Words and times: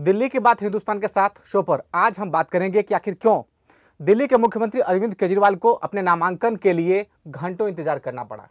दिल्ली 0.00 0.28
की 0.28 0.38
बात 0.38 0.60
हिंदुस्तान 0.62 0.98
के 0.98 1.08
साथ 1.08 1.42
शो 1.46 1.60
पर 1.62 1.80
आज 1.94 2.18
हम 2.18 2.30
बात 2.30 2.50
करेंगे 2.50 2.82
कि 2.82 2.94
आखिर 2.94 3.14
क्यों? 3.14 3.42
दिल्ली 4.00 4.26
के 4.26 4.36
मुख्यमंत्री 4.36 4.80
अरविंद 4.80 5.14
केजरीवाल 5.14 5.54
को 5.54 5.72
अपने 5.78 6.02
नामांकन 6.02 6.54
के 6.56 6.72
लिए 6.72 7.04
घंटों 7.28 7.66
इंतज़ार 7.68 7.98
करना 7.98 8.24
पड़ा। 8.24 8.46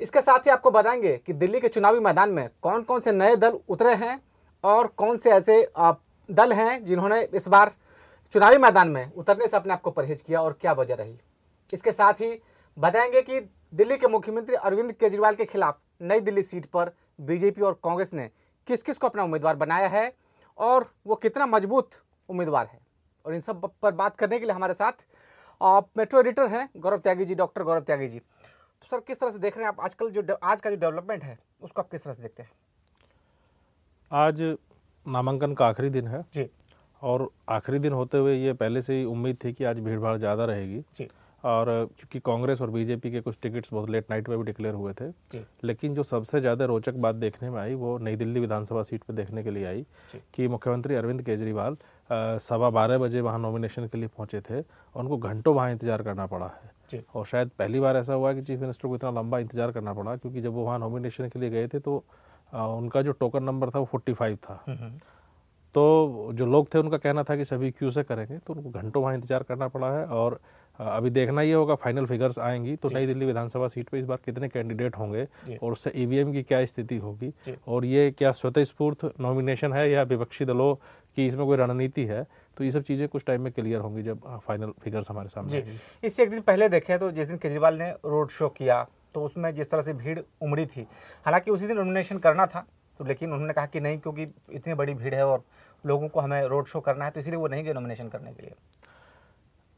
इसके 0.00 0.20
साथ 0.20 0.38
ही 0.38 0.50
आपको 0.50 0.70
बताएँगे 0.70 1.16
कि 1.16 1.32
दिल्ली 1.32 1.60
के 1.60 1.68
चुनावी 1.68 2.00
मैदान 2.00 2.30
में 2.30 2.48
कौन 2.62 2.82
कौन 2.82 3.00
से 3.00 3.12
नए 3.12 3.36
दल 3.36 3.58
उतरे 3.68 3.94
हैं 3.94 4.20
और 4.64 4.86
कौन 4.96 5.16
से 5.16 5.30
ऐसे 5.30 5.60
दल 6.28 6.52
हैं 6.52 6.84
जिन्होंने 6.84 7.22
इस 7.24 7.48
बार 7.48 7.72
चुनावी 8.32 8.58
मैदान 8.58 8.88
में 8.88 9.12
उतरने 9.12 9.48
से 9.48 9.56
अपने 9.56 9.72
आप 9.72 9.80
को 9.80 9.90
परहेज 9.90 10.22
किया 10.22 10.42
और 10.42 10.58
क्या 10.60 10.72
वजह 10.72 10.94
रही। 10.94 11.18
इसके 11.70 11.92
साथ 11.92 12.20
ही 12.20 12.30
बताएँगे 12.76 13.22
कि 13.22 13.40
दिल्ली 13.74 13.96
के 13.96 14.08
मुख्यमंत्री 14.08 14.56
अरविंद 14.56 14.92
केजरीवाल 14.92 15.34
के 15.34 15.44
खिलाफ 15.46 15.80
नई 16.02 16.20
दिल्ली 16.20 16.42
सीट 16.42 16.66
पर 16.66 16.92
बीजेपी 17.22 17.62
और 17.62 17.80
कांग्रेस 17.84 18.14
ने 18.14 18.30
किस 18.68 18.82
किस 18.82 18.98
को 18.98 19.06
अपना 19.06 19.24
उम्मीदवार 19.24 19.56
बनाया 19.56 19.88
है 19.88 20.06
और 20.58 20.90
वो 21.06 21.14
कितना 21.16 21.46
मज़बूत 21.46 21.90
उम्मीदवार 22.28 22.66
है। 22.66 22.78
और 23.24 23.34
इन 23.34 23.40
सब 23.40 23.70
पर 23.82 23.92
बात 23.94 24.16
करने 24.16 24.38
के 24.38 24.46
लिए 24.46 24.54
हमारे 24.54 24.74
साथ 24.74 25.04
आप 25.60 25.88
मेट्रो 25.98 26.20
एडिटर 26.20 26.46
हैं 26.48 26.68
गौरव 26.76 26.98
त्यागी 26.98 27.24
जी 27.24 27.34
डॉक्टर 27.34 27.62
गौरव 27.62 27.80
त्यागी 27.82 28.08
जी। 28.08 28.18
तो 28.18 28.88
सर 28.90 29.00
किस 29.00 29.20
तरह 29.20 29.30
से 29.30 29.38
देख 29.38 29.56
रहे 29.56 29.64
हैं 29.64 29.68
आप 29.68 29.80
आजकल 29.80 30.10
जो 30.10 30.36
आज 30.44 30.60
का 30.60 30.70
जो 30.70 30.76
डेवलपमेंट 30.76 31.24
है 31.24 31.38
उसको 31.62 31.82
आप 31.82 31.88
किस 31.90 32.04
तरह 32.04 32.14
से 32.14 32.22
देखते 32.22 32.42
हैं? 32.42 32.50
आज 34.10 34.42
नामांकन 35.06 35.54
का 35.54 35.66
आखिरी 35.66 35.90
दिन 35.90 36.06
है। 36.08 36.24
जी। 36.32 36.48
और 37.02 37.28
आखिरी 37.48 37.78
दिन 37.78 37.92
होते 37.92 38.18
हुए 38.18 38.34
ये 38.34 38.52
पहले 38.54 38.82
से 38.82 38.94
ही 38.94 39.04
उम्मीद 39.06 39.38
थी 39.44 39.52
कि 39.52 39.64
आज 39.64 39.78
भीड़ 39.80 39.98
भाड़ 40.00 40.16
ज़्यादा 40.18 40.44
रहेगी। 40.44 40.82
जी। 40.94 41.08
और 41.46 41.68
चूँकि 41.98 42.20
कांग्रेस 42.20 42.62
और 42.62 42.70
बीजेपी 42.70 43.10
के 43.10 43.20
कुछ 43.20 43.38
टिकट्स 43.42 43.72
बहुत 43.72 43.90
लेट 43.90 44.10
नाइट 44.10 44.28
में 44.28 44.38
भी 44.38 44.44
डिक्लेयर 44.44 44.74
हुए 44.74 44.92
थे 44.92 45.38
लेकिन 45.64 45.94
जो 45.94 46.02
सबसे 46.04 46.40
ज़्यादा 46.40 46.64
रोचक 46.64 46.94
बात 46.98 47.14
देखने 47.16 47.50
में 47.50 47.60
आई 47.60 47.74
वो 47.74 47.96
नई 47.98 48.16
दिल्ली 48.16 48.40
विधानसभा 48.40 48.82
सीट 48.82 49.02
पर 49.02 49.14
देखने 49.14 49.42
के 49.42 49.50
लिए 49.50 49.64
आई 49.66 49.84
कि 50.34 50.48
मुख्यमंत्री 50.48 50.94
अरविंद 50.94 51.22
केजरीवाल 51.22 51.76
सवा 52.40 52.70
बारह 52.70 52.98
बजे 52.98 53.20
वहाँ 53.20 53.38
नॉमिनेशन 53.38 53.86
के 53.86 53.98
लिए 53.98 54.08
पहुँचे 54.08 54.40
थे 54.40 54.60
और 54.60 55.02
उनको 55.02 55.16
घंटों 55.18 55.54
वहाँ 55.54 55.70
इंतज़ार 55.70 56.02
करना 56.02 56.26
पड़ा 56.26 56.46
है। 56.46 57.04
और 57.14 57.24
शायद 57.26 57.50
पहली 57.58 57.80
बार 57.80 57.96
ऐसा 57.96 58.14
हुआ 58.14 58.32
कि 58.32 58.42
चीफ 58.42 58.60
मिनिस्टर 58.60 58.88
को 58.88 58.94
इतना 58.96 59.10
लंबा 59.12 59.38
इंतज़ार 59.38 59.70
करना 59.72 59.92
पड़ा 59.94 60.16
क्योंकि 60.16 60.40
जब 60.40 60.52
वो 60.52 60.64
वहाँ 60.64 60.78
नॉमिनेशन 60.78 61.28
के 61.28 61.38
लिए 61.38 61.50
गए 61.50 61.68
थे 61.68 61.78
तो 61.80 61.96
उनका 62.52 63.02
जो 63.02 63.12
टोकन 63.12 63.42
नंबर 63.42 63.70
था 63.70 63.78
वो 63.78 63.84
फोर्टी 63.84 64.12
फाइव 64.12 64.36
था। 64.44 64.62
हम्म, 64.66 64.78
हम्म। 64.78 64.98
तो 65.74 66.30
जो 66.34 66.46
लोग 66.46 66.68
थे 66.74 66.78
उनका 66.78 66.96
कहना 66.98 67.22
था 67.22 67.36
कि 67.36 67.44
सभी 67.44 67.70
क्यू 67.70 67.90
से 67.90 68.02
करेंगे 68.04 68.38
तो 68.38 68.54
उनको 68.54 68.70
घंटों 68.70 69.02
वहाँ 69.02 69.14
इंतज़ार 69.14 69.42
करना 69.42 69.68
पड़ा 69.68 69.90
है 69.92 70.04
और 70.06 70.38
अभी 70.78 71.10
देखना 71.10 71.42
ये 71.42 71.52
होगा 71.52 71.74
फाइनल 71.74 72.06
फिगर्स 72.06 72.38
आएँगी। 72.38 72.74
तो 72.76 72.88
नई 72.94 73.06
दिल्ली 73.06 73.26
विधानसभा 73.26 73.68
सीट 73.68 73.88
पे 73.88 73.98
इस 73.98 74.04
बार 74.06 74.18
कितने 74.24 74.48
कैंडिडेट 74.48 74.96
होंगे 74.98 75.26
और 75.56 75.72
उससे 75.72 75.92
ईवीएम 75.96 76.32
की 76.32 76.42
क्या 76.42 76.64
स्थिति 76.66 76.96
होगी 76.98 77.32
और 77.68 77.84
ये 77.84 78.10
क्या 78.10 78.32
स्वतः 78.32 78.64
स्फूर्त 78.64 79.04
नॉमिनेशन 79.20 79.72
है 79.72 79.90
या 79.90 80.02
विपक्षी 80.04 80.44
दलों 80.44 80.74
की 80.74 81.26
इसमें 81.26 81.44
कोई 81.46 81.56
रणनीति 81.56 82.04
है? 82.04 82.26
तो 82.56 82.64
ये 82.64 82.70
सब 82.70 82.82
चीज़ें 82.82 83.06
कुछ 83.08 83.24
टाइम 83.26 83.42
में 83.42 83.52
क्लियर 83.52 83.80
होंगी 83.80 84.02
जब 84.02 84.20
फाइनल 84.46 84.72
फिगर्स 84.84 85.10
हमारे 85.10 85.28
सामने 85.28 85.64
इससे 86.04 86.22
एक 86.22 86.30
दिन 86.30 86.40
पहले 86.40 86.68
देखे 86.68 86.98
तो 86.98 87.10
जिस 87.10 87.26
दिन 87.26 87.36
केजरीवाल 87.36 87.78
ने 87.78 87.90
रोड 88.04 88.30
शो 88.30 88.48
किया 88.48 88.82
तो 89.14 89.22
उसमें 89.22 89.54
जिस 89.54 89.70
तरह 89.70 89.82
से 89.82 89.92
भीड़ 89.94 90.18
उमड़ी 90.42 90.66
थी 90.66 90.86
हालाँकि 91.26 91.50
उसी 91.50 91.66
दिन 91.66 91.76
नॉमिनेशन 91.76 92.18
करना 92.18 92.46
था 92.46 92.66
तो 93.00 93.04
लेकिन 93.04 93.32
उन्होंने 93.32 93.52
कहा 93.52 93.66
कि 93.66 93.80
नहीं 93.80 93.98
क्योंकि 93.98 94.22
इतनी 94.52 94.74
बड़ी 94.74 94.94
भीड़ 94.94 95.14
है 95.14 95.26
और 95.26 95.42
लोगों 95.84 96.08
को 96.08 96.20
हमें 96.20 96.42
रोड 96.42 96.66
शो 96.66 96.80
करना 96.80 97.04
है 97.04 97.10
तो 97.10 97.20
इसलिए 97.20 97.36
वो 97.36 97.48
नहीं 97.48 97.64
गए 97.64 97.72
नॉमिनेशन 97.72 98.08
करने 98.08 98.32
के 98.32 98.42
लिए। 98.42 98.54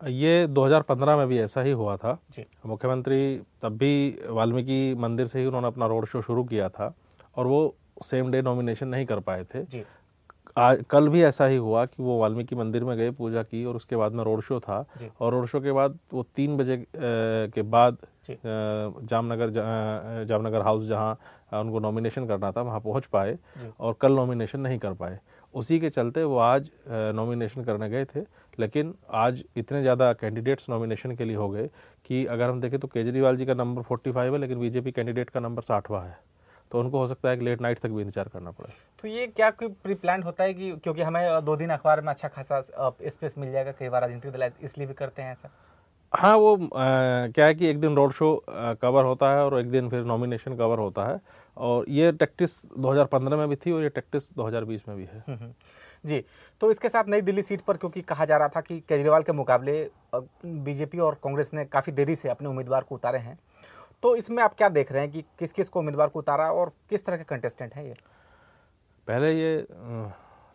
ये 0.01 0.47
2015 0.47 1.17
में 1.17 1.27
भी 1.29 1.39
ऐसा 1.41 1.63
ही 1.63 1.71
हुआ 1.71 1.97
था। 1.97 2.19
मुख्यमंत्री 2.67 3.41
तब 3.63 3.77
भी 3.79 4.19
वाल्मीकि 4.29 4.95
मंदिर 4.99 5.27
से 5.27 5.41
ही 5.41 5.47
उन्होंने 5.47 5.67
अपना 5.67 5.87
रोड 5.87 6.07
शो 6.07 6.23
शुरू 6.23 6.45
किया 6.45 6.69
था 6.69 6.93
और 7.37 7.47
वो 7.47 7.75
सेम 8.05 8.31
डे 8.31 8.43
नॉमिनेशन 8.43 8.89
नहीं 8.89 9.07
कर 9.07 9.21
पाए 9.21 9.45
थे। 9.45 9.65
जी। 9.65 9.85
आज 10.57 10.83
कल 10.91 11.09
भी 11.09 11.23
ऐसा 11.23 11.47
ही 11.47 11.57
हुआ 11.57 11.85
कि 11.87 12.03
वो 12.03 12.19
वाल्मीकि 12.19 12.55
मंदिर 12.57 12.85
में 12.85 12.97
गए 12.97 13.11
पूजा 13.11 13.43
की 13.43 13.65
और 13.65 13.77
उसके 13.77 13.97
बाद 13.97 14.13
में 14.13 14.23
रोड 14.25 14.41
शो 14.41 14.59
था 14.61 14.85
और 15.21 15.33
रोड 15.33 15.47
शो 15.47 15.61
के 15.61 15.73
बाद 15.73 15.99
वो 16.13 16.23
तीन 16.37 16.57
बजे 16.57 16.77
के 16.97 17.63
बाद 17.65 17.97
जामनगर 18.29 19.51
जामनगर 20.25 20.63
हाउस 20.63 20.83
जहाँ 20.85 21.13
उनको 21.53 21.81
नॉमिनेशन 21.81 22.27
करना 22.27 22.51
था 22.53 22.63
वहाँ 22.63 22.81
पहुँच 22.81 23.07
पाए 23.07 23.37
और 23.81 23.95
कल 24.01 24.13
नॉमिनेशन 24.13 24.61
नहीं 24.61 24.79
कर 24.79 24.93
पाए। 24.93 25.19
उसी 25.55 25.79
के 25.81 25.91
चलते 25.91 26.25
वो 26.25 26.39
आज 26.39 26.71
नॉमिनेशन 26.89 27.65
करने 27.65 27.89
गए 27.91 28.05
थे। 28.07 28.21
लेकिन 28.59 28.95
आज 29.17 29.43
इतने 29.57 29.81
ज़्यादा 29.83 30.13
कैंडिडेट्स 30.15 30.69
नॉमिनेशन 30.71 31.15
के 31.17 31.25
लिए 31.25 31.37
हो 31.37 31.49
गए 31.51 31.69
कि 32.07 32.25
अगर 32.27 32.49
हम 32.49 32.61
देखें 32.61 32.79
तो 32.81 32.89
केजरीवाल 32.89 33.37
जी 33.37 33.47
का 33.47 33.55
नंबर 33.55 33.83
45 33.85 34.33
है 34.33 34.39
लेकिन 34.39 34.61
बीजेपी 34.61 34.91
कैंडिडेट 34.93 35.31
का 35.31 35.41
नंबर 35.41 35.63
साठवा 35.63 36.03
है। 36.03 36.17
तो 36.71 36.81
उनको 36.81 36.99
हो 36.99 37.07
सकता 37.07 37.29
है 37.31 37.37
कि 37.37 37.45
लेट 37.45 37.61
नाइट 37.61 37.79
तक 37.79 37.89
भी 37.89 38.03
इंतज़ार 38.03 38.29
करना 38.29 38.51
पड़े। 38.51 38.73
तो 39.03 39.09
ये 39.09 39.27
क्या 39.27 39.51
कोई 39.53 39.69
प्री 39.85 39.95
प्लान 39.97 40.23
होता 40.23 40.45
है 40.45 40.55
कि 40.55 40.71
क्योंकि 40.75 41.03
हमें 41.03 41.45
दो 41.45 41.57
दिन 41.57 41.71
अखबार 41.71 42.01
में 42.01 42.09
अच्छा 42.09 42.29
खासा 42.29 42.61
स्पेस 42.61 43.35
मिल 43.39 43.53
जाएगा 43.53 43.73
कई 43.79 43.89
बार 43.89 44.03
राजनीतिक 44.03 44.33
दल 44.33 44.51
इसलिए 44.63 44.87
भी 44.87 44.95
करते 44.95 45.23
हैं 45.23 45.33
ऐसा? 45.33 45.51
हाँ 46.13 46.35
वो 46.37 46.55
आ, 46.55 46.69
क्या 47.29 47.47
है 47.47 47.55
कि 47.55 47.67
एक 47.67 47.81
दिन 47.81 47.97
रोड 47.97 48.13
शो 48.13 48.35
कवर 48.83 49.05
होता 49.05 49.31
है 49.31 49.45
और 49.45 49.59
एक 49.61 49.71
दिन 49.71 49.89
फिर 49.89 50.05
नॉमिनेशन 50.05 50.57
कवर 50.57 50.79
होता 50.79 51.05
है। 51.05 51.21
और 51.59 51.85
ये 51.89 52.11
टैक्टिस 52.13 52.51
2015 52.75 53.37
में 53.37 53.49
भी 53.49 53.57
थी 53.57 53.73
और 53.73 53.83
ये 53.83 53.89
टैक्टिस 53.89 54.33
2020 54.35 54.89
में 54.89 54.97
भी 54.97 55.05
है। 55.05 55.19
हम्म, 55.19 55.39
हम्म। 55.39 55.53
जी 56.05 56.25
तो 56.61 56.71
इसके 56.71 56.89
साथ 56.89 57.05
नई 57.09 57.21
दिल्ली 57.21 57.43
सीट 57.43 57.61
पर 57.61 57.77
क्योंकि 57.77 58.01
कहा 58.03 58.25
जा 58.25 58.37
रहा 58.37 58.49
था 58.49 58.61
कि 58.61 58.79
केजरीवाल 58.81 59.23
के 59.23 59.33
मुकाबले 59.33 59.83
बीजेपी 60.15 60.99
और 60.99 61.15
कांग्रेस 61.15 61.51
ने 61.55 61.65
काफ़ी 61.65 61.93
देरी 61.93 62.15
से 62.15 62.29
अपने 62.29 62.49
उम्मीदवार 62.49 62.83
को 62.83 62.95
उतारे 62.95 63.19
हैं। 63.19 63.39
तो 64.03 64.15
इसमें 64.17 64.43
आप 64.43 64.55
क्या 64.55 64.69
देख 64.69 64.93
रहे 64.93 65.03
हैं 65.03 65.11
कि 65.13 65.23
किस 65.39 65.53
किस 65.53 65.69
को 65.69 65.79
उम्मीदवार 65.79 66.09
को 66.09 66.19
उतारा 66.19 66.51
और 66.53 66.73
किस 66.91 67.05
तरह 67.07 67.17
के 67.17 67.25
कंटेस्टेंट 67.25 67.75
हैं 67.75 67.85
ये? 67.85 67.95
पहले 69.09 69.33
ये 69.33 69.67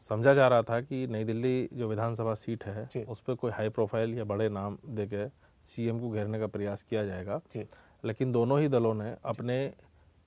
समझा 0.02 0.34
जा 0.34 0.48
रहा 0.48 0.62
था 0.62 0.80
कि 0.82 1.06
नई 1.08 1.24
दिल्ली 1.24 1.70
जो 1.74 1.88
विधानसभा 1.88 2.34
सीट 2.34 2.64
है 2.64 3.06
उस 3.06 3.22
पर 3.22 3.36
कोई 3.36 3.52
हाई 3.52 3.70
प्रोफ़ाइल 3.70 4.14
या 4.14 4.24
बड़े 4.24 4.50
नाम 4.50 4.78
देके 4.88 5.28
सीएम 5.66 6.00
को 6.00 6.10
घेरने 6.10 6.40
का 6.40 6.48
प्रयास 6.48 6.84
किया 6.84 7.04
जाएगा। 7.06 7.40
लेकिन 8.04 8.32
दोनों 8.32 8.60
ही 8.60 8.68
दलों 8.68 8.94
ने 8.94 9.16
अपने 9.26 9.58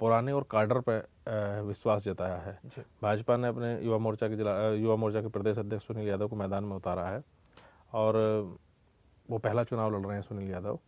पुराने 0.01 0.33
और 0.33 0.47
कार्डर 0.51 0.81
पर 0.81 1.63
विश्वास 1.67 2.05
जताया 2.05 2.37
है। 2.37 2.59
भाजपा 3.03 3.37
ने 3.37 3.49
अपने 3.49 3.73
युवा 3.81 3.99
मोर्चा 3.99 4.29
के 4.29 4.37
जिला 4.37 4.53
युवा 4.71 4.97
मोर्चा 4.97 5.23
के 5.23 5.29
प्रदेश 5.29 5.59
अध्यक्ष 5.59 5.87
सुनील 5.87 6.09
यादव 6.09 6.29
को 6.29 6.37
मैदान 6.37 6.65
में 6.65 6.77
उतारा 6.77 7.07
है 7.07 7.23
और 7.95 8.17
वो 9.29 9.39
पहला 9.39 9.65
चुनाव 9.65 9.97
लड़ 9.97 10.07
रहे 10.07 10.15
हैं 10.15 10.23
सुनील 10.23 10.51
यादव। 10.51 10.79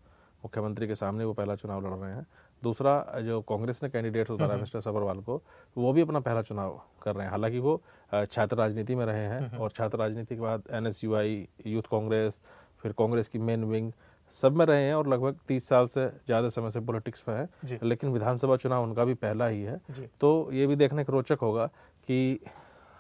मुख्यमंत्री 0.45 0.87
के 0.87 0.95
सामने 0.95 1.25
वो 1.25 1.33
पहला 1.33 1.55
चुनाव 1.57 1.87
लड़ 1.87 1.95
रहे 1.95 2.13
हैं। 2.13 2.27
दूसरा 2.63 3.21
जो 3.21 3.41
कांग्रेस 3.43 3.83
ने 3.83 3.89
कैंडिडेट 3.91 4.31
उतारा 4.31 4.55
है 4.55 4.61
मिस्टर 4.61 4.81
सबरवाल 4.81 5.21
को 5.21 5.41
वो 5.77 5.93
भी 5.93 6.03
अपना 6.03 6.21
पहला 6.21 6.43
चुनाव 6.43 6.81
कर 7.03 7.15
रहे 7.15 7.25
हैं। 7.25 7.31
हालाँकि 7.31 7.59
वो 7.59 7.81
छात्र 8.13 8.57
राजनीति 8.57 8.95
में 8.95 9.05
रहे 9.07 9.25
हैं 9.25 9.59
और 9.59 9.71
छात्र 9.71 9.99
राजनीति 9.99 10.35
के 10.35 10.41
बाद 10.41 10.63
एनएसयूआई 10.71 11.49
यूथ 11.67 11.91
कांग्रेस 11.91 12.41
फिर 12.83 12.93
कांग्रेस 12.99 13.29
की 13.29 13.39
मेन 13.41 13.65
विंग 13.65 13.93
सब 14.33 14.57
में 14.57 14.65
रहे 14.67 14.83
हैं 14.83 14.95
और 14.95 15.09
लगभग 15.09 15.37
तीस 15.49 15.69
साल 15.69 15.87
से 15.87 16.07
ज़्यादा 16.07 16.49
समय 16.49 16.71
से 16.71 16.81
पॉलिटिक्स 16.81 17.25
में 17.29 17.35
है 17.37 17.79
लेकिन 17.83 18.11
विधानसभा 18.11 18.57
चुनाव 18.57 18.83
उनका 18.83 19.05
भी 19.05 19.15
पहला 19.15 19.47
ही 19.47 19.63
है। 19.63 19.81
तो 20.21 20.51
ये 20.53 20.67
भी 20.67 20.77
देखने 20.77 21.05
का 21.05 21.13
रोचक 21.13 21.39
होगा 21.43 21.67
कि 22.09 22.39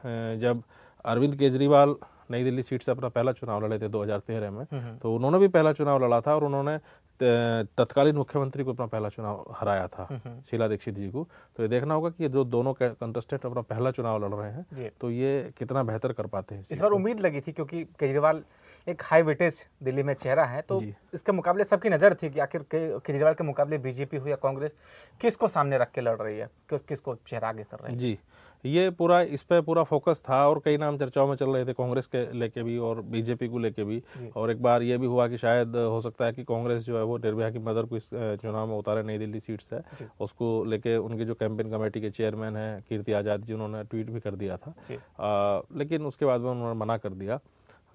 जब 0.04 0.62
अरविंद 1.04 1.34
केजरीवाल 1.36 1.94
नई 2.30 2.44
दिल्ली 2.44 2.62
सीट 2.62 2.82
से 2.82 2.92
अपना 2.92 3.08
पहला 3.08 3.32
चुनाव 3.32 3.64
लड़े 3.64 3.78
थे 3.78 3.88
2013 3.88 4.50
में 4.50 4.60
हम्म, 4.62 4.80
हम्म। 4.80 4.96
तो 4.98 5.14
उन्होंने 5.14 5.38
भी 5.38 5.48
पहला 5.48 5.72
चुनाव 5.72 6.04
लड़ा 6.04 6.20
था 6.20 6.34
और 6.34 6.44
उन्होंने 6.44 6.76
तत्कालीन 7.20 8.16
मुख्यमंत्री 8.16 8.64
को 8.64 8.72
अपना 8.72 8.86
पहला 8.86 9.08
चुनाव 9.08 9.54
हराया 9.56 9.86
था 9.88 10.06
हम्म, 10.10 10.20
हम्म। 10.24 10.40
शीला 10.50 10.68
दीक्षित 10.68 10.94
जी 10.94 11.08
को। 11.10 11.26
तो 11.56 11.62
ये 11.62 11.68
देखना 11.68 11.94
होगा 11.94 12.10
कि 12.10 12.22
ये 12.24 12.28
जो 12.28 12.44
दोनों 12.46 12.72
कंटेस्टेंट 12.74 13.46
अपना 13.46 13.62
पहला 13.62 13.90
चुनाव 13.90 14.24
लड़ 14.24 14.34
रहे 14.34 14.50
हैं। 14.52 14.90
तो 15.00 15.10
ये 15.10 15.52
कितना 15.58 15.82
बेहतर 15.82 16.12
कर 16.12 16.26
पाते 16.26 16.54
हैं 16.54 16.64
इस 16.70 16.80
बार 16.80 16.90
उम्मीद 16.90 17.20
लगी 17.20 17.40
थी 17.40 17.52
क्योंकि 17.52 17.84
केजरीवाल 18.00 18.42
एक 18.86 19.02
हाई 19.04 19.22
वेटेज 19.22 19.64
दिल्ली 19.82 20.02
में 20.02 20.12
चेहरा 20.14 20.44
है 20.44 20.60
तो 20.62 20.80
इसके 21.14 21.32
मुकाबले 21.32 21.64
सबकी 21.64 21.88
नज़र 21.88 22.14
थी 22.14 22.30
कि 22.30 22.40
आखिर 22.40 22.64
केजरीवाल 22.72 23.34
के 23.34 23.44
मुकाबले 23.44 23.78
बीजेपी 23.78 24.16
हो 24.16 24.28
या 24.28 24.36
कांग्रेस 24.36 24.72
किसको 25.20 25.48
सामने 25.48 25.78
रख 25.78 25.90
के 25.90 26.00
लड़ 26.00 26.16
रही 26.16 26.38
है 26.38 26.48
किस 26.70 26.80
किसको 26.82 27.14
चेहरा 27.26 27.48
आगे 27.48 27.64
कर 27.64 27.78
रही 27.78 27.92
है। 27.92 27.98
जी। 27.98 28.18
ये 28.64 28.88
पूरा 28.90 29.20
इस 29.22 29.42
पर 29.42 29.60
पूरा 29.60 29.82
फोकस 29.84 30.22
था 30.28 30.36
और 30.48 30.60
कई 30.64 30.76
नाम 30.76 30.98
चर्चाओं 30.98 31.28
में 31.28 31.34
चल 31.36 31.50
रहे 31.50 31.64
थे 31.64 31.72
कांग्रेस 31.72 32.06
के 32.06 32.24
लेके 32.38 32.62
भी 32.62 32.76
और 32.78 33.00
बीजेपी 33.04 33.48
को 33.48 33.58
लेके 33.58 33.84
भी। 33.84 34.02
और 34.36 34.50
एक 34.50 34.62
बार 34.62 34.82
ये 34.82 34.98
भी 34.98 35.06
हुआ 35.06 35.26
कि 35.28 35.38
शायद 35.38 35.76
हो 35.76 36.00
सकता 36.00 36.24
है 36.24 36.32
कि 36.32 36.44
कांग्रेस 36.44 36.84
जो 36.84 36.96
है 36.96 37.02
वो 37.02 37.18
निर्भया 37.18 37.50
की 37.50 37.58
मदर 37.60 37.86
को 37.86 37.96
इस 37.96 38.08
चुनाव 38.12 38.66
में 38.66 38.76
उतारे 38.76 39.02
नई 39.02 39.18
दिल्ली 39.18 39.40
सीट 39.40 39.60
से। 39.60 39.80
उसको 40.20 40.64
लेके 40.64 40.96
उनके 40.98 41.24
जो 41.24 41.34
कैंपेन 41.34 41.70
कमेटी 41.70 42.00
के 42.00 42.10
चेयरमैन 42.10 42.56
हैं 42.56 42.82
कीर्ति 42.88 43.12
आज़ाद 43.12 43.44
जी 43.44 43.52
उन्होंने 43.54 43.82
ट्वीट 43.84 44.10
भी 44.10 44.20
कर 44.20 44.34
दिया 44.34 44.56
था। 44.56 44.70
आ, 44.70 45.60
लेकिन 45.78 46.06
उसके 46.06 46.26
बाद 46.26 46.40
में 46.40 46.50
उन्होंने 46.50 46.78
मना 46.80 46.96
कर 46.98 47.12
दिया 47.12 47.40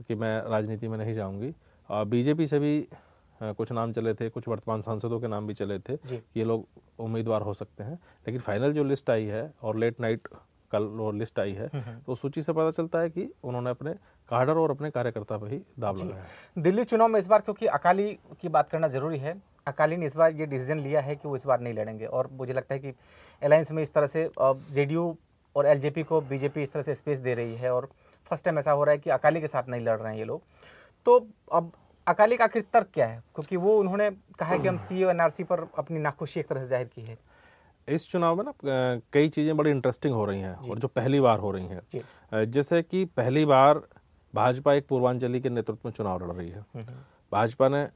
कि 0.08 0.16
मैं 0.16 0.42
राजनीति 0.52 0.88
में 0.88 0.98
नहीं 0.98 1.14
जाऊँगी। 1.14 1.54
बीजेपी 1.90 2.46
से 2.48 2.60
भी 2.60 2.88
कुछ 3.42 3.72
नाम 3.72 3.92
चले 3.94 4.14
थे 4.14 4.30
कुछ 4.30 4.48
वर्तमान 4.48 4.82
सांसदों 4.82 5.20
के 5.20 5.28
नाम 5.28 5.48
भी 5.48 5.54
चले 5.54 5.78
थे 5.80 5.96
कि 5.98 6.22
ये 6.38 6.44
लोग 6.44 6.66
उम्मीदवार 7.00 7.42
हो 7.42 7.54
सकते 7.54 7.84
हैं। 7.84 7.94
लेकिन 7.94 8.42
फाइनल 8.42 8.74
जो 8.74 8.84
लिस्ट 8.84 9.10
आई 9.10 9.26
है 9.26 9.54
और 9.64 9.78
लेट 9.78 10.00
नाइट 10.02 10.28
कल 10.74 10.84
वो 10.98 11.12
लिस्ट 11.14 11.40
आई 11.40 11.54
है 11.54 11.66
हम्म, 11.66 11.84
हम्म। 11.84 12.00
तो 12.00 12.16
सूची 12.16 12.42
से 12.42 12.54
पता 12.54 12.72
चलता 12.72 13.00
है 13.00 13.10
कि 13.10 13.30
उन्होंने 13.44 13.70
अपने 13.70 13.94
काडर 14.30 14.58
और 14.58 14.72
अपने 14.72 14.90
कार्यकर्ता 14.92 15.38
पर 15.38 15.52
ही 15.52 15.62
दाव 15.80 15.98
लगाया 15.98 16.62
दिल्ली 16.62 16.84
चुनाव 16.86 17.08
में 17.08 17.20
इस 17.20 17.28
बार 17.28 17.42
क्योंकि 17.42 17.66
अकाली 17.74 18.12
की 18.42 18.50
बात 18.50 18.70
करना 18.70 18.88
ज़रूरी 18.88 19.18
है 19.18 19.36
अकाली 19.68 19.98
ने 19.98 20.06
इस 20.06 20.16
बार 20.16 20.34
ये 20.34 20.46
डिसीज़न 20.46 20.80
लिया 20.80 21.02
है 21.02 21.16
कि 21.16 21.28
वो 21.28 21.36
इस 21.36 21.46
बार 21.46 21.60
नहीं 21.60 21.74
लड़ेंगे 21.74 22.06
और 22.06 22.30
मुझे 22.32 22.54
लगता 22.54 22.76
है 22.76 22.80
कि 22.80 22.94
अलायंस 23.42 23.72
में 23.72 23.84
इस 23.84 23.94
तरह 23.94 24.08
से 24.08 24.30
जेडीयू 24.40 25.16
और 25.56 25.66
एलजेपी 25.66 26.04
को 26.04 26.20
बीजेपी 26.22 26.62
इस 26.64 26.72
तरह 26.74 26.84
से 26.84 26.96
स्पेस 26.96 27.20
दे 27.20 27.34
रही 27.34 27.56
है 27.56 27.74
और 27.74 27.90
फ़र्स्ट 28.30 28.46
टाइम 28.46 28.60
ऐसा 28.60 28.72
हो 28.72 28.84
रहा 28.84 28.92
है 28.92 28.98
कि 28.98 29.10
अकाली 29.10 29.42
के 29.42 29.48
साथ 29.48 29.70
नहीं 29.70 29.82
लड़ 29.82 30.00
रहे 30.00 30.12
हैं 30.12 30.20
ये 30.20 30.26
लोग। 30.26 30.42
तो 31.06 31.18
अब 31.52 31.72
अकाली 32.08 32.38
का 32.38 32.44
आखिर 32.44 32.64
तर्क 32.74 32.88
क्या 32.94 33.06
है? 33.08 33.22
क्योंकि 33.36 33.58
वो 33.58 33.78
उन्होंने 33.80 34.10
कहा 34.40 34.50
है 34.50 34.60
कि 34.60 34.68
हम 34.68 34.78
सी 34.88 35.04
एनआरसी 35.04 35.44
पर 35.44 35.68
अपनी 35.78 36.00
नाखुशी 36.00 36.40
एक 36.40 36.48
तरह 36.48 36.62
से 36.62 36.68
ज़ाहिर 36.68 36.88
की 36.88 37.02
है। 37.02 37.18
इस 37.88 38.10
चुनाव 38.12 38.36
में 38.36 38.44
ना 38.44 38.54
कई 39.14 39.30
चीज़ें 39.30 39.56
बड़ी 39.58 39.72
इंटरेस्टिंग 39.72 40.14
हो 40.14 40.26
रही 40.26 40.42
हैं 40.42 40.56
और 40.70 40.80
जो 40.80 40.88
पहली 40.90 41.20
बार 41.20 41.40
हो 41.40 41.52
रही 41.52 41.68
हैं। 41.68 42.46
जैसे 42.52 42.82
कि 42.82 43.04
पहली 43.18 43.46
बार 43.46 43.82
भाजपा 44.34 44.74
एक 44.74 44.88
पूर्वांचली 44.88 45.40
के 45.42 45.50
नेतृत्व 45.50 45.80
में 45.86 45.92
चुनाव 45.92 46.26
लड़ 46.26 46.32
रही 46.32 46.50
है। 46.50 46.60
हम्म, 46.60 46.84
हम्म। 46.84 47.00
भाजपा 47.32 47.68
ने 47.70 47.88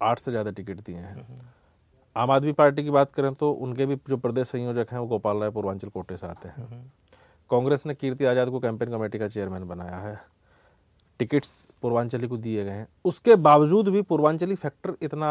आठ 0.00 0.18
से 0.18 0.30
ज़्यादा 0.30 0.50
टिकट 0.50 0.80
दिए 0.80 0.96
हैं। 0.96 1.14
हम्म, 1.14 1.38
आम 2.16 2.30
आदमी 2.30 2.52
पार्टी 2.52 2.84
की 2.84 2.90
बात 2.90 3.12
करें 3.12 3.34
तो 3.34 3.50
उनके 3.52 3.86
भी 3.86 3.96
जो 4.08 4.16
प्रदेश 4.16 4.46
संयोजक 4.48 4.92
हैं 4.92 4.98
वो 4.98 5.06
गोपाल 5.06 5.38
राय 5.38 5.50
पूर्वांचल 5.50 5.88
कोटे 5.88 6.16
से 6.16 6.26
आते 6.26 6.48
हैं। 6.48 6.92
कांग्रेस 7.50 7.86
ने 7.86 7.94
कीर्ति 7.94 8.24
आज़ाद 8.24 8.48
को 8.48 8.60
कैंपेन 8.60 8.90
कमेटी 8.90 9.18
का 9.18 9.28
चेयरमैन 9.28 9.64
बनाया 9.64 9.96
है। 9.98 10.18
टिकट्स 11.20 11.50
पूर्वांचली 11.82 12.28
को 12.28 12.36
दिए 12.36 12.64
गए 12.64 12.70
हैं। 12.70 12.86
उसके 13.04 13.34
बावजूद 13.36 13.88
भी 13.88 14.02
पूर्वांचली 14.02 14.54
फैक्टर 14.54 14.96
इतना 15.02 15.30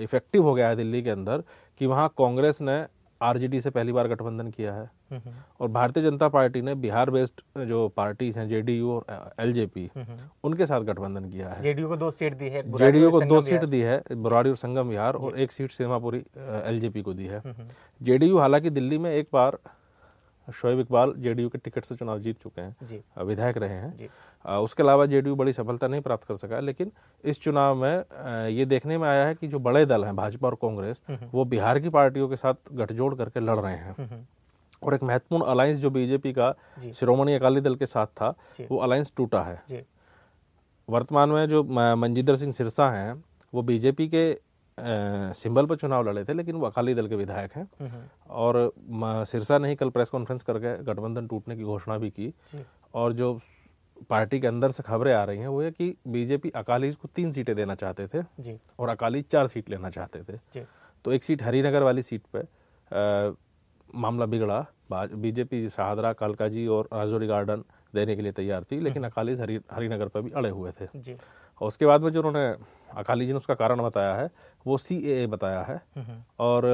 इफ़ेक्टिव 0.00 0.42
हो 0.42 0.54
गया 0.54 0.68
है 0.68 0.76
दिल्ली 0.76 1.02
के 1.02 1.10
अंदर 1.10 1.42
कि 1.80 1.86
वहाँ 1.86 2.08
कांग्रेस 2.18 2.60
ने 2.62 2.84
आरजेडी 3.20 3.60
से 3.60 3.70
पहली 3.70 3.92
बार 3.92 4.08
गठबंधन 4.08 4.48
किया 4.50 4.72
है। 4.74 4.90
हम्म। 5.10 5.32
और 5.60 5.68
भारतीय 5.68 6.02
जनता 6.02 6.28
पार्टी 6.28 6.62
ने 6.62 6.74
बिहार 6.74 7.10
बेस्ड 7.10 7.40
जो 7.68 7.86
पार्टीज़ 7.88 8.38
हैं 8.38 8.48
जेडीयू 8.48 8.90
और 8.92 9.32
एलजेपी 9.40 9.90
हम्म। 9.96 10.16
उनके 10.44 10.66
साथ 10.66 10.80
गठबंधन 10.80 11.28
किया 11.30 11.48
है। 11.48 11.62
जेडीयू 11.62 11.88
को 11.88 11.96
दो 11.96 12.10
सीट 12.10 12.34
दी 12.34 12.48
है 12.48 12.62
जेडीयू 12.78 13.10
को 13.10 13.20
दो 13.20 13.40
सीट 13.40 13.64
दी 13.64 13.80
है 13.80 14.02
बुराड़ी 14.12 14.50
और 14.50 14.56
संगम 14.56 14.88
बिहार 14.88 15.14
और 15.14 15.38
एक 15.38 15.52
सीट 15.52 15.70
सीमापुरी 15.70 16.24
एलजेपी 16.38 17.02
को 17.02 17.14
दी 17.14 17.26
है। 17.26 17.42
जेडीयू 18.00 18.32
हम्म, 18.32 18.40
हालाँकि 18.40 18.70
दिल्ली 18.70 18.98
में 18.98 19.10
एक 19.12 19.28
बार 19.32 19.58
शोएब 20.48 20.80
इकबाल 20.80 21.12
जेडीयू 21.18 21.48
के 21.48 21.58
टिकट 21.58 21.84
से 21.84 21.94
चुनाव 21.96 22.18
जीत 22.20 22.42
चुके 22.42 22.60
हैं 22.60 23.24
विधायक 23.24 23.56
रहे 23.58 23.74
हैं। 23.74 24.56
उसके 24.58 24.82
अलावा 24.82 25.06
जेडीयू 25.06 25.34
बड़ी 25.36 25.52
सफलता 25.52 25.88
नहीं 25.88 26.00
प्राप्त 26.00 26.24
कर 26.28 26.36
सका 26.36 26.60
लेकिन 26.60 26.90
इस 27.24 27.40
चुनाव 27.40 27.74
में 27.76 28.48
ये 28.54 28.64
देखने 28.64 28.98
में 28.98 29.08
आया 29.08 29.24
है 29.26 29.34
कि 29.34 29.48
जो 29.48 29.58
बड़े 29.58 29.84
दल 29.86 30.04
हैं 30.04 30.14
भाजपा 30.16 30.48
और 30.48 30.54
कांग्रेस 30.62 31.00
हम्म, 31.08 31.18
हम्म। 31.18 31.30
वो 31.34 31.44
बिहार 31.44 31.78
की 31.80 31.88
पार्टियों 31.88 32.28
के 32.28 32.36
साथ 32.36 32.54
गठजोड़ 32.72 33.14
करके 33.14 33.40
लड़ 33.40 33.58
रहे 33.58 33.74
हैं। 33.74 33.94
हम्म, 33.98 34.24
और 34.82 34.94
एक 34.94 35.02
महत्वपूर्ण 35.02 35.44
अलायंस 35.44 35.78
जो 35.78 35.90
बीजेपी 35.90 36.32
का 36.32 36.54
श्रोमणी 36.94 37.34
अकाली 37.34 37.60
दल 37.60 37.76
के 37.76 37.86
साथ 37.86 38.06
था 38.20 38.34
वो 38.70 38.78
अलायंस 38.78 39.12
टूटा 39.16 39.42
है। 39.42 39.84
वर्तमान 40.88 41.28
में 41.30 41.46
जो 41.48 41.62
मंजिंदर 41.96 42.36
सिंह 42.36 42.52
सिरसा 42.52 42.90
हैं 42.90 43.22
वो 43.52 43.62
बीजेपी 43.62 44.08
के 44.08 44.32
सिंबल 44.78 45.66
पर 45.66 45.76
चुनाव 45.76 46.08
लड़े 46.08 46.24
थे 46.24 46.32
लेकिन 46.32 46.56
वो 46.56 46.66
अकाली 46.66 46.94
दल 46.94 47.08
के 47.08 47.16
विधायक 47.16 47.52
हैं। 47.52 47.68
और 48.30 48.72
सिरसा 49.26 49.58
ने 49.58 49.68
ही 49.68 49.74
कल 49.74 49.90
प्रेस 49.90 50.08
कॉन्फ्रेंस 50.08 50.42
करके 50.42 50.76
गठबंधन 50.84 51.26
टूटने 51.26 51.56
की 51.56 51.62
घोषणा 51.64 51.98
भी 51.98 52.10
की। 52.10 52.32
और 52.94 53.12
जो 53.12 53.38
पार्टी 54.10 54.40
के 54.40 54.46
अंदर 54.46 54.70
से 54.70 54.82
खबरें 54.82 55.12
आ 55.14 55.22
रही 55.24 55.38
हैं 55.38 55.48
वो 55.48 55.60
है 55.62 55.70
कि 55.70 55.94
बीजेपी 56.08 56.50
अकाली 56.56 56.90
को 56.92 57.08
तीन 57.14 57.30
सीटें 57.32 57.54
देना 57.56 57.74
चाहते 57.74 58.06
थे 58.08 58.22
जी। 58.40 58.58
और 58.78 58.88
अकाली 58.88 59.22
चार 59.22 59.46
सीट 59.46 59.70
लेना 59.70 59.90
चाहते 59.90 60.22
थे। 60.22 60.38
जी। 60.54 60.64
तो 61.04 61.12
एक 61.12 61.22
सीट 61.22 61.42
हरिनगर 61.42 61.82
वाली 61.82 62.02
सीट 62.02 62.22
पे 62.34 62.42
मामला 63.96 64.26
बिगड़ा। 64.26 64.64
बीजेपी 64.92 65.68
शाहदरा 65.68 66.12
कालका 66.12 66.48
जी 66.48 66.66
और 66.66 66.88
राजौरी 66.92 67.26
गार्डन 67.26 67.64
देने 67.94 68.16
के 68.16 68.22
लिए 68.22 68.32
तैयार 68.32 68.64
थी 68.64 68.78
लेकिन 68.80 69.02
हम्म। 69.02 69.10
अकाली 69.10 69.34
हरी 69.36 69.58
हरिनगर 69.72 70.08
पर 70.08 70.20
भी 70.20 70.30
अड़े 70.30 70.50
हुए 70.50 70.72
थे। 70.80 70.86
जी। 70.96 71.16
और 71.60 71.68
उसके 71.68 71.86
बाद 71.86 72.02
में 72.02 72.10
जो 72.10 72.22
उन्होंने 72.22 72.52
अकाली 72.96 73.26
जी 73.26 73.32
ने 73.32 73.36
उसका 73.36 73.54
कारण 73.56 73.82
बताया 73.82 74.14
है 74.14 74.30
वो 74.66 74.78
सी 74.78 74.96
ए 75.12 75.26
बताया 75.28 75.62
है। 75.62 75.80
और 76.40 76.66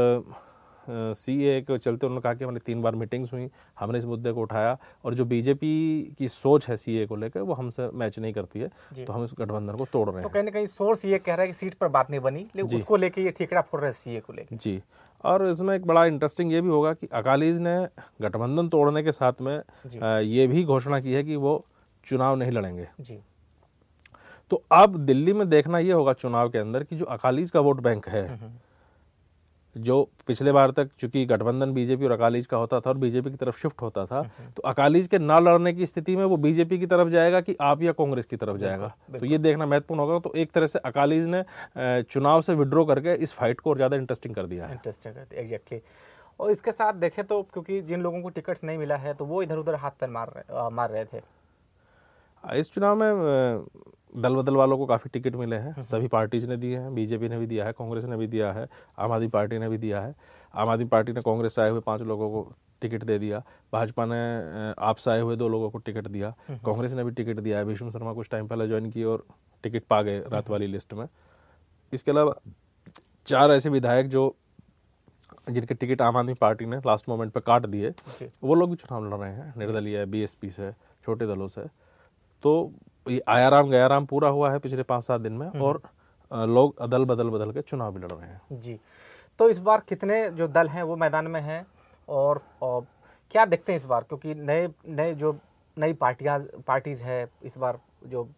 सी 0.86 1.34
ए 1.44 1.60
के 1.60 1.76
चलते 1.78 2.06
उन्होंने 2.06 2.22
कहा 2.22 2.34
कि 2.34 2.44
हमारी 2.44 2.60
तीन 2.66 2.82
बार 2.82 2.94
मीटिंग्स 2.94 3.32
हुई 3.32 3.48
हमने 3.78 3.98
इस 3.98 4.04
मुद्दे 4.04 4.32
को 4.32 4.40
उठाया 4.42 4.76
और 5.04 5.14
जो 5.14 5.24
बीजेपी 5.24 6.14
की 6.18 6.28
सोच 6.28 6.68
है 6.68 6.76
सी 6.76 6.96
ए 6.98 7.06
को 7.06 7.16
लेकर 7.16 7.40
वो 7.40 7.54
हमसे 7.54 7.88
मैच 7.94 8.18
नहीं 8.18 8.32
करती 8.32 8.60
है 8.60 8.68
तो 8.96 9.12
हम 9.12 9.24
इस 9.24 9.34
गठबंधन 9.38 9.76
को 9.76 9.84
तोड़ 9.84 10.08
रहे 10.08 10.12
तो 10.12 10.18
हैं। 10.18 10.22
तो 10.22 10.28
कहीं 10.28 10.44
ना 10.44 10.50
कहीं 10.50 10.66
सोर्स 10.68 11.04
ये 11.04 11.18
कह 11.18 11.34
रहा 11.34 11.40
है 11.40 11.46
कि 11.46 11.52
सीट 11.52 11.74
पर 11.74 11.88
बात 11.88 12.10
नहीं 12.10 12.20
बनी 12.20 12.46
लेकिन 12.56 12.78
उसको 12.78 12.96
लेके 12.96 13.24
ये 13.24 13.30
ठेकड़ा 13.30 13.60
फोड़ 13.60 13.80
रहे 13.80 13.90
हैं 13.90 13.94
सी 13.94 14.16
ए 14.16 14.20
को 14.20 14.32
लेकर 14.32 14.56
जी। 14.56 14.80
और 15.24 15.48
इसमें 15.48 15.74
एक 15.74 15.86
बड़ा 15.86 16.04
इंटरेस्टिंग 16.06 16.52
ये 16.52 16.60
भी 16.60 16.68
होगा 16.68 16.92
कि 16.92 17.08
अकालीज 17.12 17.60
ने 17.60 17.76
गठबंधन 18.22 18.68
तोड़ने 18.68 19.02
के 19.02 19.12
साथ 19.12 19.40
में 19.40 19.56
ये 20.22 20.46
भी 20.46 20.64
घोषणा 20.64 21.00
की 21.00 21.12
है 21.12 21.22
कि 21.24 21.36
वो 21.36 21.64
चुनाव 22.06 22.36
नहीं 22.36 22.50
लड़ेंगे। 22.50 22.88
जी। 23.00 23.18
तो 24.50 24.62
अब 24.72 24.96
दिल्ली 25.06 25.32
में 25.32 25.48
देखना 25.48 25.78
यह 25.78 25.94
होगा 25.94 26.12
चुनाव 26.14 26.48
के 26.50 26.58
अंदर 26.58 26.84
कि 26.84 26.96
जो 26.96 27.04
अकालीज 27.06 27.50
का 27.50 27.60
वोट 27.60 27.80
बैंक 27.82 28.08
है 28.08 28.26
हम्म, 28.26 28.44
हम्म। 28.44 28.58
जो 29.76 29.96
पिछले 30.26 30.52
बार 30.52 30.70
तक 30.70 30.88
चूँकि 30.98 31.24
गठबंधन 31.26 31.72
बीजेपी 31.72 32.04
और 32.04 32.12
अकालीज 32.12 32.46
का 32.46 32.56
होता 32.56 32.78
था 32.80 32.90
और 32.90 32.96
बीजेपी 32.98 33.30
की 33.30 33.36
तरफ़ 33.36 33.58
शिफ्ट 33.58 33.82
होता 33.82 34.04
था 34.06 34.18
हम्म, 34.18 34.50
तो 34.50 34.62
अकालीज 34.62 35.06
के 35.08 35.18
ना 35.18 35.38
लड़ने 35.38 35.72
की 35.72 35.86
स्थिति 35.86 36.16
में 36.16 36.24
वो 36.24 36.36
बीजेपी 36.38 36.78
की 36.78 36.86
तरफ़ 36.86 37.08
जाएगा 37.08 37.40
कि 37.40 37.56
आप 37.62 37.82
या 37.82 37.92
कांग्रेस 37.94 38.26
की 38.26 38.36
तरफ़ 38.36 38.56
जाएगा? 38.58 38.92
तो 39.18 39.26
ये 39.26 39.38
देखना 39.38 39.66
महत्वपूर्ण 39.66 40.00
होगा। 40.00 40.18
तो 40.18 40.32
एक 40.36 40.50
तरह 40.52 40.66
से 40.66 40.78
अकालीज 40.80 41.28
ने 41.28 41.44
चुनाव 42.02 42.40
से 42.40 42.54
विड्रॉ 42.54 42.84
करके 42.84 43.14
इस 43.14 43.32
फाइट 43.32 43.60
को 43.60 43.70
और 43.70 43.76
ज़्यादा 43.76 43.96
इंटरेस्टिंग 43.96 44.34
कर 44.34 44.46
दिया 44.46 44.66
है। 44.66 44.72
इंटरेस्टिंग 44.72 45.14
एग्जैक्टली 45.34 45.80
और 46.40 46.50
इसके 46.50 46.72
साथ 46.72 46.94
देखें 46.96 47.24
तो 47.24 47.42
क्योंकि 47.42 47.80
जिन 47.82 48.00
लोगों 48.02 48.22
को 48.22 48.28
टिकट्स 48.30 48.64
नहीं 48.64 48.78
मिला 48.78 48.96
है 48.96 49.14
तो 49.14 49.24
वो 49.24 49.42
इधर 49.42 49.58
उधर 49.58 49.74
हाथ 49.76 49.90
पैर 50.00 50.10
मार 50.10 50.32
रहे 50.36 50.68
मार 50.70 50.90
रहे 50.90 51.04
थे। 51.04 52.58
इस 52.58 52.72
चुनाव 52.72 52.96
में 52.96 53.64
दल 54.16 54.34
बदल 54.34 54.56
वालों 54.56 54.78
को 54.78 54.86
काफ़ी 54.86 55.10
टिकट 55.10 55.36
मिले 55.36 55.56
हैं। 55.56 55.70
हम्म। 55.70 55.82
सभी 55.82 56.08
पार्टीज़ 56.08 56.48
ने 56.48 56.56
दिए 56.56 56.78
हैं 56.78 56.94
बीजेपी 56.94 57.28
ने 57.28 57.38
भी 57.38 57.46
दिया 57.46 57.64
है 57.66 57.72
कांग्रेस 57.72 58.04
ने 58.04 58.16
भी 58.16 58.26
दिया 58.26 58.52
है 58.52 58.66
आम 58.98 59.12
आदमी 59.12 59.28
पार्टी 59.28 59.58
ने 59.58 59.68
भी 59.68 59.78
दिया 59.78 60.00
है। 60.00 60.14
आम 60.54 60.68
आदमी 60.68 60.84
पार्टी 60.84 61.12
ने 61.12 61.20
कांग्रेस 61.20 61.54
से 61.54 61.62
आए 61.62 61.70
हुए 61.70 61.80
पाँच 61.80 62.02
लोगों 62.02 62.30
को 62.30 62.52
टिकट 62.80 63.04
दे 63.04 63.18
दिया। 63.18 63.42
भाजपा 63.72 64.04
ने 64.08 64.20
आप 64.78 64.96
से 64.96 65.10
आए 65.10 65.20
हुए 65.20 65.36
दो 65.36 65.48
लोगों 65.48 65.70
को 65.70 65.78
टिकट 65.78 66.08
दिया। 66.08 66.34
हम्म। 66.48 66.58
कांग्रेस 66.58 66.92
ने 66.92 67.04
भी 67.04 67.10
टिकट 67.10 67.40
दिया 67.40 67.58
है। 67.58 67.64
भीष्म 67.64 67.90
शर्मा 67.90 68.12
कुछ 68.12 68.28
टाइम 68.30 68.48
पहले 68.48 68.66
ज्वाइन 68.68 68.90
किए 68.90 69.04
और 69.04 69.24
टिकट 69.62 69.84
पा 69.90 70.02
गए 70.02 70.18
रात 70.18 70.32
हम्म। 70.32 70.52
वाली 70.52 70.66
लिस्ट 70.66 70.94
में। 70.94 71.06
इसके 71.92 72.10
अलावा 72.10 72.32
चार 73.26 73.50
ऐसे 73.50 73.70
विधायक 73.70 74.08
जो 74.08 74.34
जिनके 75.50 75.74
टिकट 75.74 76.02
आम 76.02 76.16
आदमी 76.16 76.34
पार्टी 76.34 76.66
ने 76.66 76.76
लास्ट 76.76 77.08
मोमेंट 77.08 77.32
पर 77.32 77.40
काट 77.40 77.66
दिए 77.66 77.94
वो 78.44 78.54
लोग 78.54 78.70
भी 78.70 78.76
चुनाव 78.76 79.06
लड़ 79.06 79.14
रहे 79.14 79.32
हैं। 79.32 79.54
निर्दलीय 79.56 80.04
बी 80.04 80.10
बीएसपी 80.10 80.50
से 80.50 80.72
छोटे 81.04 81.26
दलों 81.26 81.48
से। 81.48 81.62
तो 82.42 82.72
ये 83.10 83.22
आयाराम 83.28 83.70
गयाराम 83.70 84.06
पूरा 84.06 84.28
हुआ 84.28 84.50
है 84.52 84.58
पिछले 84.58 84.82
पाँच 84.82 85.04
सात 85.04 85.20
दिन 85.20 85.32
में 85.32 85.46
हम्म। 85.46 85.62
और 85.62 85.82
लोग 86.30 86.78
अदल 86.80 87.04
बदल 87.04 87.30
बदल 87.30 87.52
के 87.52 87.62
चुनाव 87.62 87.94
भी 87.94 88.00
लड़ 88.00 88.12
रहे 88.12 88.28
हैं। 88.28 88.60
जी। 88.60 88.78
तो 89.38 89.48
इस 89.50 89.58
बार 89.58 89.82
कितने 89.88 90.28
जो 90.30 90.48
दल 90.48 90.68
हैं 90.68 90.82
वो 90.82 90.96
मैदान 90.96 91.26
में 91.26 91.40
हैं 91.40 91.64
और, 92.08 92.42
और 92.62 92.86
क्या 93.30 93.44
देखते 93.46 93.72
हैं 93.72 93.78
इस 93.78 93.84
बार? 93.84 94.02
क्योंकि 94.02 94.34
नए 94.34 94.68
नए 94.88 95.14
जो 95.14 95.36
नई 95.76 95.92
पार्टियाँ 95.94 96.38
पार्टीज़ 96.66 97.02
है 97.04 97.26
इस 97.42 97.58
बार 97.58 97.78
जो 98.06 98.28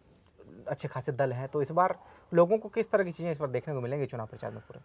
अच्छे 0.67 0.87
खासे 0.87 1.11
दल 1.11 1.31
हैं 1.33 1.47
तो 1.47 1.61
इस 1.61 1.71
बार 1.71 1.97
लोगों 2.31 2.57
को 2.57 2.69
किस 2.69 2.91
तरह 2.91 3.03
की 3.03 3.11
चीज़ें 3.11 3.31
इस 3.31 3.39
बार 3.39 3.49
देखने 3.49 3.73
को 3.73 3.81
मिलेंगी 3.81 4.05
चुनाव 4.05 4.27
प्रचार 4.27 4.51
में 4.51 4.59
पूरे? 4.61 4.79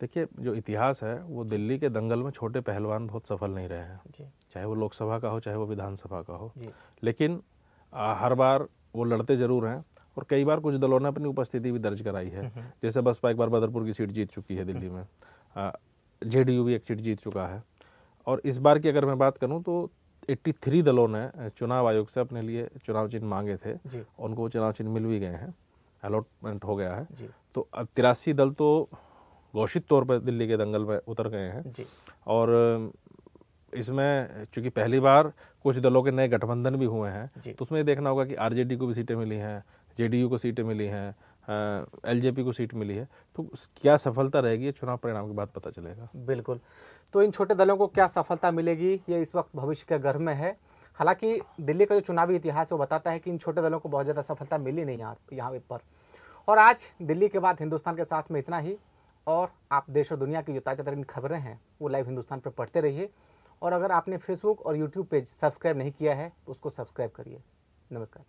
देखिए 0.00 0.26
जो 0.40 0.54
इतिहास 0.54 1.02
है 1.02 1.14
वो 1.22 1.44
दिल्ली 1.44 1.78
के 1.78 1.88
दंगल 1.88 2.22
में 2.22 2.30
छोटे 2.30 2.60
पहलवान 2.60 3.06
बहुत 3.06 3.26
सफल 3.26 3.50
नहीं 3.50 3.68
रहे 3.68 3.78
हैं। 3.78 4.30
चाहे 4.50 4.66
वो 4.66 4.74
लोकसभा 4.74 5.18
का 5.18 5.28
हो 5.28 5.40
चाहे 5.40 5.56
वो 5.56 5.66
विधानसभा 5.66 6.20
का 6.22 6.34
हो। 6.34 6.52
जी। 6.56 6.70
लेकिन 7.02 7.40
आ, 7.92 8.14
हर 8.14 8.34
बार 8.34 8.66
वो 8.94 9.04
लड़ते 9.04 9.36
ज़रूर 9.36 9.66
हैं 9.66 9.84
और 10.16 10.26
कई 10.30 10.44
बार 10.44 10.60
कुछ 10.60 10.74
दलों 10.76 11.00
ने 11.00 11.08
अपनी 11.08 11.28
उपस्थिति 11.28 11.72
भी 11.72 11.78
दर्ज 11.78 12.00
कराई 12.00 12.28
है। 12.28 12.50
जैसे 12.82 13.00
बसपा 13.00 13.30
एक 13.30 13.36
बार 13.36 13.48
बदरपुर 13.48 13.84
की 13.84 13.92
सीट 13.92 14.10
जीत 14.10 14.30
चुकी 14.30 14.56
है 14.56 14.64
दिल्ली 14.64 14.88
में। 14.88 15.04
जेडीयू 16.22 16.64
भी 16.64 16.74
एक 16.74 16.84
सीट 16.84 16.98
जीत 16.98 17.20
चुका 17.20 17.46
है। 17.46 17.62
और 18.26 18.40
इस 18.44 18.58
बार 18.58 18.78
की 18.78 18.88
अगर 18.88 19.04
मैं 19.04 19.18
बात 19.18 19.38
करूँ 19.38 19.62
तो 19.62 19.90
83 20.28 20.82
दलों 20.82 21.06
ने 21.08 21.50
चुनाव 21.50 21.88
आयोग 21.88 22.08
से 22.08 22.20
अपने 22.20 22.42
लिए 22.42 22.68
चुनाव 22.84 23.08
चिन्ह 23.08 23.26
मांगे 23.26 23.56
थे 23.56 23.74
उनको 24.18 24.48
चुनाव 24.48 24.72
चिन्ह 24.72 24.90
मिल 24.92 25.06
भी 25.06 25.18
गए 25.20 25.26
हैं। 25.34 25.54
अलॉटमेंट 26.02 26.64
हो 26.64 26.76
गया 26.76 26.94
है। 26.94 27.06
तो 27.54 27.68
तिरासी 27.96 28.32
दल 28.32 28.50
तो 28.52 28.88
घोषित 29.54 29.86
तौर 29.88 30.04
पर 30.04 30.18
दिल्ली 30.20 30.46
के 30.48 30.56
दंगल 30.56 30.84
में 30.84 30.98
उतर 30.98 31.28
गए 31.28 31.48
हैं। 31.48 31.84
और 32.26 32.92
इसमें 33.72 34.44
चूँकि 34.44 34.68
पहली 34.70 35.00
बार 35.00 35.32
कुछ 35.64 35.78
दलों 35.78 36.02
के 36.02 36.10
नए 36.10 36.28
गठबंधन 36.28 36.76
भी 36.76 36.86
हुए 36.86 37.10
हैं 37.10 37.26
तो 37.46 37.62
उसमें 37.62 37.84
देखना 37.84 38.10
होगा 38.10 38.24
कि 38.24 38.34
आरजेडी 38.36 38.76
को 38.76 38.86
भी 38.86 38.94
सीटें 38.94 39.14
मिली 39.16 39.36
हैं 39.36 39.62
जेडीयू 39.96 40.28
को 40.28 40.38
सीटें 40.38 40.62
मिली 40.64 40.86
हैं 40.86 41.14
एलजेपी 42.06 42.42
को 42.44 42.52
सीट 42.52 42.74
मिली 42.74 42.96
है 42.96 43.06
तो 43.36 43.42
क्या 43.76 43.96
सफलता 43.96 44.40
रहेगी 44.40 44.72
चुनाव 44.72 44.96
परिणाम 44.96 45.26
के 45.26 45.34
बाद 45.34 45.48
पता 45.54 45.70
चलेगा। 45.70 46.08
बिल्कुल। 46.16 46.60
तो 47.14 47.22
इन 47.22 47.30
छोटे 47.30 47.54
दलों 47.54 47.76
को 47.76 47.86
क्या 47.88 48.06
सफलता 48.08 48.50
मिलेगी 48.50 48.92
ये 49.08 49.20
इस 49.22 49.34
वक्त 49.34 49.56
भविष्य 49.56 49.86
के 49.88 49.98
गर्भ 49.98 50.20
में 50.20 50.34
है। 50.34 50.56
हालाँकि 50.98 51.40
दिल्ली 51.60 51.84
का 51.84 51.94
जो 51.94 52.00
चुनावी 52.00 52.36
इतिहास 52.36 52.72
है 52.72 52.76
वो 52.76 52.82
बताता 52.84 53.10
है 53.10 53.18
कि 53.18 53.30
इन 53.30 53.38
छोटे 53.38 53.62
दलों 53.62 53.78
को 53.78 53.88
बहुत 53.88 54.04
ज़्यादा 54.04 54.22
सफलता 54.24 54.58
मिली 54.58 54.84
नहीं 54.84 54.98
यहाँ 54.98 55.16
यहाँ 55.32 55.52
पर। 55.70 55.78
और 56.48 56.58
आज 56.58 56.84
दिल्ली 57.02 57.28
के 57.28 57.38
बाद 57.38 57.56
हिंदुस्तान 57.60 57.96
के 57.96 58.04
साथ 58.04 58.30
में 58.30 58.38
इतना 58.40 58.58
ही 58.58 58.76
और 59.26 59.48
आप 59.72 59.90
देश 59.90 60.12
और 60.12 60.18
दुनिया 60.18 60.42
की 60.42 60.52
जो 60.52 60.60
ताज़ा 60.60 60.84
तरीन 60.84 61.02
खबरें 61.04 61.38
हैं 61.38 61.60
वो 61.82 61.88
लाइव 61.88 62.06
हिंदुस्तान 62.06 62.40
पर 62.40 62.50
पढ़ते 62.52 62.80
रहिए। 62.80 63.10
और 63.63 63.73
अगर 63.73 63.91
आपने 63.91 64.17
फेसबुक 64.25 64.65
और 64.65 64.77
यूट्यूब 64.77 65.07
पेज 65.11 65.27
सब्सक्राइब 65.27 65.77
नहीं 65.77 65.91
किया 65.91 66.13
है 66.15 66.31
तो 66.45 66.51
उसको 66.51 66.69
सब्सक्राइब 66.69 67.11
करिए 67.15 67.41
नमस्कार 67.93 68.23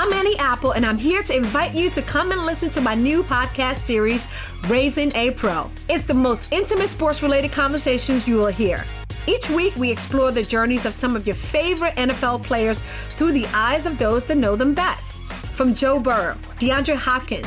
I'm 0.00 0.12
Annie 0.16 0.38
Apple, 0.38 0.70
and 0.72 0.86
I'm 0.86 0.96
here 0.96 1.22
to 1.28 1.34
invite 1.36 1.74
you 1.74 1.90
to 1.90 2.02
come 2.10 2.30
and 2.32 2.44
listen 2.46 2.70
to 2.70 2.80
my 2.80 2.94
new 2.94 3.22
podcast 3.22 3.80
series, 3.88 4.26
Raising 4.68 5.12
a 5.22 5.24
Pro. 5.32 5.56
It's 5.88 6.06
the 6.10 6.14
most 6.14 6.52
intimate 6.52 6.88
sports 6.92 7.22
related 7.24 7.52
conversations 7.56 8.28
you 8.28 8.38
will 8.38 8.54
hear. 8.60 8.84
Each 9.26 9.50
week, 9.50 9.76
we 9.76 9.90
explore 9.90 10.30
the 10.30 10.42
journeys 10.42 10.86
of 10.86 10.94
some 10.94 11.16
of 11.16 11.26
your 11.26 11.34
favorite 11.34 11.94
NFL 11.94 12.42
players 12.42 12.82
through 13.16 13.32
the 13.32 13.46
eyes 13.48 13.84
of 13.84 13.98
those 13.98 14.26
that 14.28 14.36
know 14.36 14.54
them 14.56 14.74
best. 14.74 15.32
From 15.58 15.74
Joe 15.74 15.98
Burrow, 16.00 16.36
DeAndre 16.58 16.96
Hopkins, 16.96 17.46